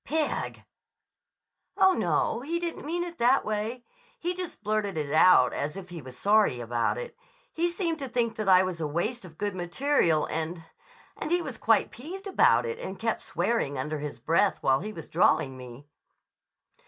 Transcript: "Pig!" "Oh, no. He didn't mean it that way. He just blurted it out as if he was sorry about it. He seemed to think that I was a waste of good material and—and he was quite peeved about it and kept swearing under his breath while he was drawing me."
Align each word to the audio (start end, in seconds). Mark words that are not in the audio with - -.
"Pig!" 0.03 0.65
"Oh, 1.77 1.93
no. 1.93 2.39
He 2.39 2.59
didn't 2.59 2.87
mean 2.87 3.03
it 3.03 3.19
that 3.19 3.45
way. 3.45 3.85
He 4.17 4.33
just 4.33 4.63
blurted 4.63 4.97
it 4.97 5.13
out 5.13 5.53
as 5.53 5.77
if 5.77 5.89
he 5.89 6.01
was 6.01 6.17
sorry 6.17 6.59
about 6.59 6.97
it. 6.97 7.15
He 7.53 7.69
seemed 7.69 7.99
to 7.99 8.09
think 8.09 8.35
that 8.37 8.49
I 8.49 8.63
was 8.63 8.81
a 8.81 8.87
waste 8.87 9.25
of 9.25 9.37
good 9.37 9.55
material 9.55 10.25
and—and 10.25 11.29
he 11.29 11.39
was 11.43 11.59
quite 11.59 11.91
peeved 11.91 12.25
about 12.25 12.65
it 12.65 12.79
and 12.79 12.97
kept 12.97 13.21
swearing 13.21 13.77
under 13.77 13.99
his 13.99 14.17
breath 14.17 14.57
while 14.63 14.79
he 14.79 14.91
was 14.91 15.07
drawing 15.07 15.55
me." 15.55 15.85